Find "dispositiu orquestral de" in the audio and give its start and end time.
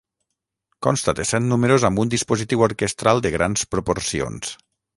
2.15-3.35